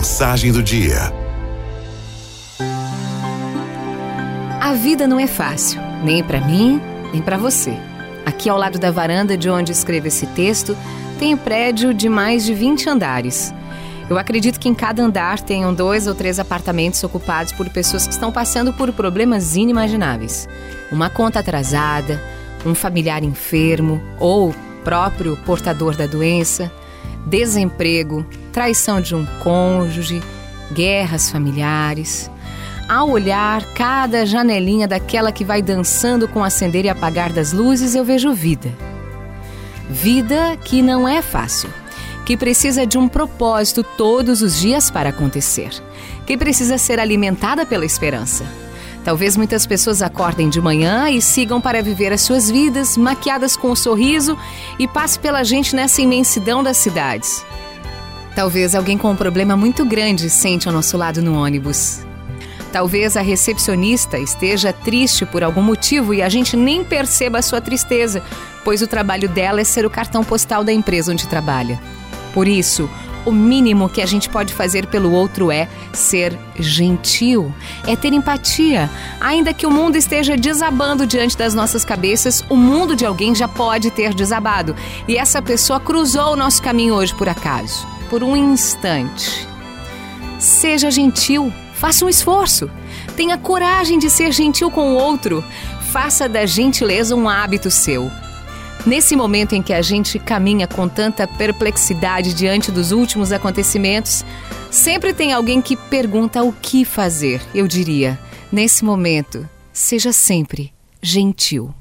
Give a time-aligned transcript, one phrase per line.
[0.00, 1.12] Mensagem do dia.
[4.58, 6.80] A vida não é fácil, nem para mim,
[7.12, 7.76] nem para você.
[8.24, 10.74] Aqui ao lado da varanda de onde escrevo esse texto,
[11.18, 13.52] tem um prédio de mais de 20 andares.
[14.08, 18.14] Eu acredito que em cada andar tenham dois ou três apartamentos ocupados por pessoas que
[18.14, 20.48] estão passando por problemas inimagináveis.
[20.90, 22.18] Uma conta atrasada,
[22.64, 26.72] um familiar enfermo ou próprio portador da doença,
[27.26, 30.22] desemprego, traição de um cônjuge,
[30.72, 32.30] guerras familiares.
[32.88, 37.94] Ao olhar cada janelinha daquela que vai dançando com o acender e apagar das luzes,
[37.94, 38.72] eu vejo vida.
[39.88, 41.70] Vida que não é fácil
[42.30, 45.70] que precisa de um propósito todos os dias para acontecer,
[46.24, 48.44] que precisa ser alimentada pela esperança.
[49.04, 53.72] Talvez muitas pessoas acordem de manhã e sigam para viver as suas vidas, maquiadas com
[53.72, 54.38] um sorriso,
[54.78, 57.44] e passe pela gente nessa imensidão das cidades.
[58.40, 62.00] Talvez alguém com um problema muito grande sente ao nosso lado no ônibus.
[62.72, 67.60] Talvez a recepcionista esteja triste por algum motivo e a gente nem perceba a sua
[67.60, 68.22] tristeza,
[68.64, 71.78] pois o trabalho dela é ser o cartão postal da empresa onde trabalha.
[72.32, 72.88] Por isso,
[73.24, 77.54] o mínimo que a gente pode fazer pelo outro é ser gentil,
[77.86, 78.90] é ter empatia.
[79.20, 83.48] Ainda que o mundo esteja desabando diante das nossas cabeças, o mundo de alguém já
[83.48, 84.74] pode ter desabado.
[85.06, 89.46] E essa pessoa cruzou o nosso caminho hoje por acaso, por um instante.
[90.38, 92.70] Seja gentil, faça um esforço.
[93.16, 95.44] Tenha coragem de ser gentil com o outro.
[95.92, 98.10] Faça da gentileza um hábito seu.
[98.86, 104.24] Nesse momento em que a gente caminha com tanta perplexidade diante dos últimos acontecimentos,
[104.70, 107.42] sempre tem alguém que pergunta o que fazer.
[107.54, 108.18] Eu diria,
[108.50, 110.72] nesse momento, seja sempre
[111.02, 111.74] gentil.